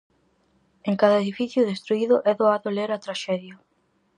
En 0.89 0.95
cada 1.01 1.17
edificio 1.23 1.61
destruído 1.71 2.15
é 2.29 2.33
doado 2.39 2.69
ler 2.77 2.89
a 2.91 3.01
traxedia. 3.05 3.55